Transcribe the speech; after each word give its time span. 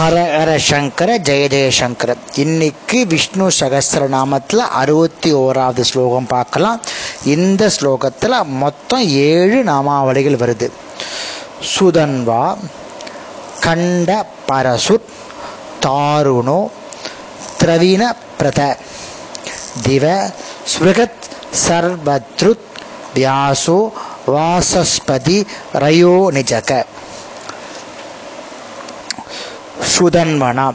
ஹர 0.00 0.18
ஹர 0.34 0.50
சங்கர 0.56 1.18
ஜெய 1.28 1.46
ஜெயசங்கர 1.52 2.12
இன்னைக்கு 2.34 3.06
விஷ்ணு 3.06 3.46
சகஸ்ரநாமத்தில் 3.60 4.62
அறுபத்தி 4.80 5.34
ஓராவது 5.34 5.80
ஸ்லோகம் 5.80 6.26
பார்க்கலாம். 6.26 6.80
இந்த 7.24 7.70
ஸ்லோகத்தில் 7.76 8.36
மொத்தம் 8.62 9.08
ஏழு 9.08 9.58
நாமாவளிகள் 9.64 10.38
வருது. 10.42 10.68
சுதன்வா 11.72 12.56
கண்ட 13.60 14.26
பரசுர் 14.52 15.04
தாருணோ 15.86 16.60
திரவீன 17.58 18.16
பிரத 18.38 18.78
திவ 19.82 20.30
ஸ்ருகத் 20.74 21.28
சர்வத்ருத் 21.66 22.66
வியாசோ 23.14 23.78
வாசஸ்பதி 24.26 25.46
ரயோ 25.72 26.30
நிஜக. 26.32 26.84
சுதன்வனா 29.98 30.74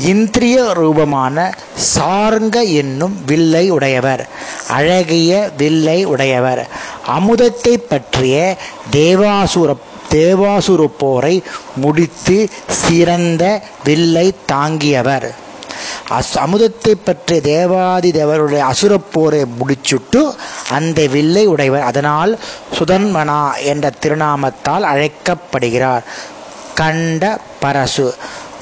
இந்திரிய 0.00 0.72
ரூபமான 0.72 1.54
சார்ங்க 1.94 2.62
என்னும் 2.62 3.24
வில்லை 3.26 3.70
உடையவர் 3.70 4.28
அழகிய 4.68 5.50
வில்லை 5.56 6.04
உடையவர். 6.04 6.68
அமுதத்தை 7.06 7.74
பற்றிய 7.88 8.56
தேவாசுர 8.92 9.76
தேவாசுர 10.10 10.90
போரை 10.98 11.42
முடித்து 11.76 12.48
சிறந்த 12.66 13.62
வில்லை 13.84 14.34
தாங்கியவர். 14.46 15.34
அஸ் 16.10 16.34
அமுதத்தை 16.34 16.94
பற்றிய 17.04 17.40
தேவாதி 17.40 18.10
தேவருடைய 18.10 18.62
அசுரப்போரை 18.70 19.44
முடிச்சுட்டு 19.60 20.34
அந்த 20.70 21.06
வில்லை 21.06 21.46
உடையவர். 21.46 21.82
அதனால் 21.82 22.38
சுதன்வனா 22.78 23.40
என்ற 23.64 23.92
திருநாமத்தால் 24.02 24.80
அழைக்கப்படுகிறார். 24.80 26.04
கண்ட 26.74 27.40
பரசு. 27.62 28.14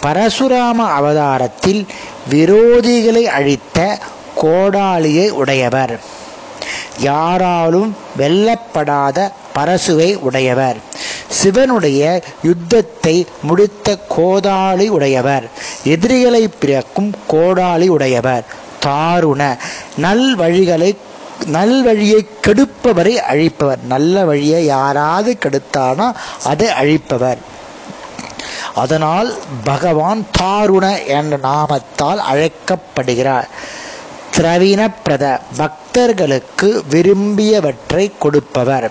பரசுராம 0.02 0.74
அவதாரத்தில் 0.74 1.86
விரோதிகளை 2.30 3.22
அழித்த 3.22 3.98
கோடாலியை 4.42 5.30
உடையவர். 5.30 6.00
யாராலும் 6.98 7.96
வெல்லப்படாத 8.18 9.32
பரசுவை 9.54 10.16
உடையவர். 10.16 10.76
சிவனுடைய 11.28 12.22
யுத்தத்தை 12.42 13.26
முடித்த 13.42 13.98
கோதாளி 14.08 14.88
உடையவர். 14.88 15.50
எதிரிகளை 15.84 16.48
பிறக்கும் 16.48 17.14
கோடாளி 17.30 17.86
உடையவர். 17.86 18.44
தாருண 18.84 19.56
நல் 19.96 20.38
வழிகளை 20.38 20.96
நல் 21.46 21.82
வழியை 21.82 22.28
கெடுப்பவரை 22.46 23.14
அழிப்பவர். 23.16 23.82
நல்ல 23.86 24.24
வழியை 24.24 24.64
யாராவது 24.64 25.38
கெடுத்தானோ 25.40 26.14
அதை 26.44 26.68
அழிப்பவர். 26.68 27.56
அதனால் 28.74 29.38
பகவான் 29.64 30.26
தாருண 30.40 31.06
என்ற 31.06 31.36
நாமத்தால் 31.36 32.16
அழைக்கப்படுகிறார். 32.16 33.48
திரவின 34.36 34.90
பிரத 35.02 35.40
பக்தர்களுக்கு 35.56 36.84
விரும்பியவற்றை 36.90 38.12
கொடுப்பவர். 38.18 38.90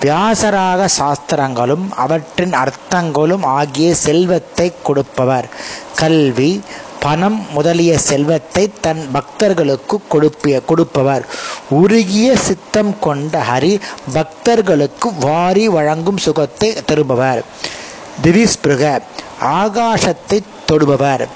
வியாசராக 0.00 0.88
சாஸ்திரங்களும் 0.98 1.92
அவற்றின் 1.96 2.52
அர்த்தங்களும் 2.52 3.42
ஆகிய 3.42 3.94
செல்வத்தை 3.94 4.72
கொடுப்பவர். 4.82 5.46
கல்வி 5.96 6.62
பணம் 7.00 7.46
முதலிய 7.52 7.98
செல்வத்தை 7.98 8.72
தன் 8.80 9.08
பக்தர்களுக்கு 9.12 10.00
கொடுப்பிய 10.08 10.64
கொடுப்பவர். 10.64 11.24
உருகிய 11.70 12.36
சித்தம் 12.36 12.98
கொண்ட 13.00 13.42
ஹரி 13.50 13.80
பக்தர்களுக்கு 14.12 15.14
வாரி 15.20 15.68
வழங்கும் 15.68 16.16
சுகத்தை 16.16 16.72
தருபவர். 16.86 17.42
திவிஸ்பிருக 18.22 19.02
ஆகாசத்தை 19.44 20.42
தொடுபவர். 20.72 21.26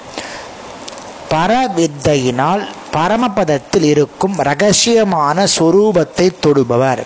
பரவித்தையினால் 1.29 2.67
பரமபதத்தில் 2.93 3.83
இருக்கும் 3.83 4.35
ரகசியமான 4.37 5.47
சொரூபத்தை 5.57 6.35
தொடுபவர். 6.45 7.03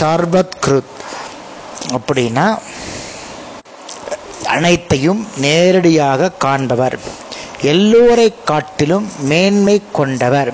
சர்வத்கிருத். 0.00 0.94
அப்படின்னா 1.88 2.58
அனைத்தையும் 4.44 5.28
நேரடியாக 5.36 6.30
காண்பவர். 6.44 6.98
எல்லோரை 7.62 8.34
காட்டிலும் 8.44 9.12
மேன்மை 9.20 9.82
கொண்டவர். 9.92 10.52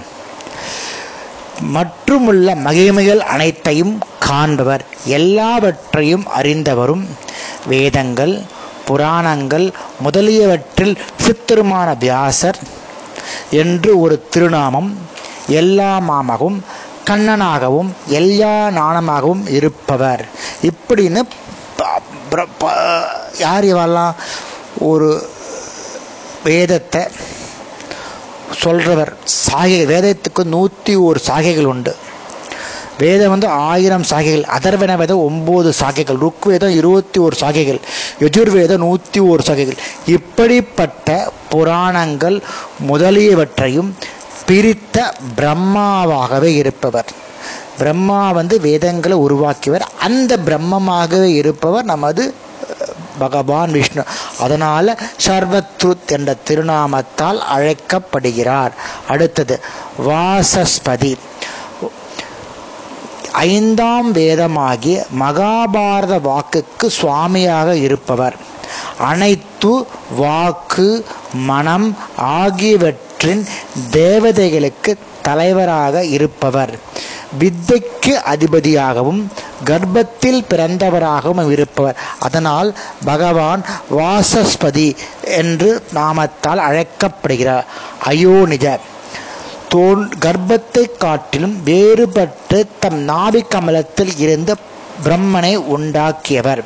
மற்றுமுள்ள 1.61 2.55
மகிமைகள் 2.55 3.19
அனைத்தையும் 3.19 4.03
காண்பவர். 4.31 4.81
எல்லாவற்றையும் 5.05 6.25
அறிந்தவரும் 6.37 7.07
வேதங்கள் 7.73 8.35
புராணங்கள் 8.89 9.67
முதலியவற்றில் 10.05 10.95
சித்தருமான 11.25 11.89
வியாசர் 12.05 12.59
என்று 13.63 13.91
ஒரு 14.05 14.17
திருநாமம் 14.33 14.91
எல்லாமாகவும் 15.61 16.59
கண்ணனாகவும் 17.09 17.91
எல்லா 18.19 18.55
நாணமாகவும் 18.79 19.43
இருப்பவர். 19.59 20.23
இப்படின்னு 20.71 21.21
யார் 23.45 23.67
இவெல்லாம் 23.73 24.15
ஒரு 24.91 25.11
வேதத்தை 26.47 27.03
சொல்றவர்? 28.63 29.13
சாகை 29.45 29.81
வேதத்துக்கு 29.93 30.43
நூற்றி 30.55 30.93
ஒரு 31.09 31.19
சாகைகள் 31.29 31.71
உண்டு. 31.73 31.93
வேதம் 32.99 33.31
வந்து 33.31 33.47
ஆயிரம் 33.47 34.03
சாகைகள் 34.03 34.49
அதர்வன 34.59 34.97
வேதம் 34.97 35.19
ஒம்பது 35.19 35.69
சாகைகள் 35.69 36.19
ருக்வேதம் 36.19 36.71
இருபத்தி 36.71 37.21
ஒரு 37.21 37.37
சாகைகள் 37.37 37.81
யஜுர்வேதம் 38.21 38.77
நூற்றி 38.77 39.21
ஒரு 39.21 39.43
சாகைகள். 39.43 39.77
இப்படிப்பட்ட 40.07 41.33
புராணங்கள் 41.49 42.43
முதலியவற்றையும் 42.89 43.95
பிரித்த 44.49 45.13
பிரம்மாவாகவே 45.37 46.55
இருப்பவர். 46.55 47.05
பிரம்மா 47.79 48.31
வந்து 48.31 48.61
வேதங்களை 48.61 49.17
உருவாக்கியவர். 49.17 49.89
அந்த 50.01 50.37
பிரம்மமாகவே 50.37 51.23
இருப்பவர் 51.23 51.85
நமது 51.85 52.35
பகவான் 53.19 53.71
விஷ்ணு. 53.71 54.03
அதனால் 54.39 54.99
சர்வத்ருத் 55.27 56.07
என்ற 56.07 56.35
திருநாமத்தால் 56.49 57.39
அழைக்கப்படுகிறார். 57.39 58.73
அடுத்தது 59.09 59.61
வாசஸ்பதி. 59.99 61.17
ஐந்தாம் 63.37 64.15
வேதமாகிய 64.15 65.07
மகாபாரத 65.21 66.21
வாக்குக்கு 66.21 66.87
சுவாமியாக 67.01 67.73
இருப்பவர். 67.73 68.37
அனைத்து 68.99 69.87
வாக்கு 70.17 71.05
மனம் 71.33 71.97
ஆகியவற்றின் 72.17 73.45
தேவதைகளுக்கு 73.91 74.95
தலைவராக 75.23 76.05
இருப்பவர். 76.05 76.79
வித்தைக்கு 77.39 78.23
அதிபதியாகவும் 78.35 79.23
கர்ப்பத்தில் 79.65 80.45
பிறந்தவராகவும் 80.51 81.51
இருப்பவர். 81.51 81.97
அதனால் 82.19 82.75
பகவான் 83.05 83.65
வாசஸ்பதி 83.91 84.97
என்று 85.23 85.83
நாமத்தால் 85.95 86.63
அழைக்கப்படுகிறார். 86.69 87.67
அயோனிஜர். 88.05 88.81
தோல் 89.77 90.05
கர்ப்பத்தை 90.25 90.85
காட்டிலும் 91.05 91.57
வேறுபட்டு 91.69 92.59
தம் 92.83 93.01
நாபி 93.09 93.41
கமலத்தில் 93.55 94.15
இருந்து 94.25 94.55
பிரம்மனை 95.05 95.53
உண்டாக்கியவர். 95.75 96.63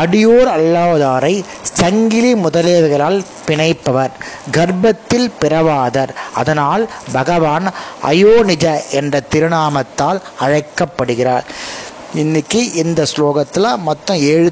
அடியோர் 0.00 0.50
அல்லாதாரை 0.56 1.32
சங்கிலி 1.80 2.30
முதலியவைகளால் 2.44 3.18
பிணைப்பவர் 3.46 4.14
கர்ப்பத்தில் 4.56 5.28
பிறவாதர். 5.42 6.12
அதனால் 6.40 6.84
பகவான் 7.18 7.66
அயோனிஜ 8.10 8.66
என்ற 9.00 9.22
திருநாமத்தால் 9.34 10.20
அழைக்கப்படுகிறார். 10.46 11.46
இன்னைக்கு 12.22 12.60
இந்த 12.80 13.00
ஸ்லோகத்தில் 13.10 13.68
மொத்தம் 13.88 14.18
ஏழு 14.32 14.50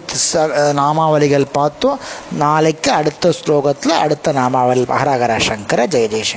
நாமாவளிகள் 0.78 1.53
பார்த்தோம். 1.59 1.99
நாளைக்கு 2.43 2.91
அடுத்த 2.99 3.32
ஸ்லோகத்தில் 3.41 4.00
அடுத்த 4.05 4.32
நாமாவளி. 4.38 4.82
ஹரஹர 5.00 5.32
சங்கர 5.49 5.81
ஜெய 5.94 6.06
ஜெயசங்கர். 6.14 6.29